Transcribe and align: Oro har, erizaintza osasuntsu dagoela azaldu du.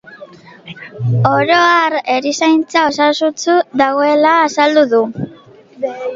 Oro 1.31 1.57
har, 1.65 1.97
erizaintza 2.13 2.87
osasuntsu 2.93 3.59
dagoela 3.83 4.35
azaldu 4.49 4.87
du. 4.97 5.05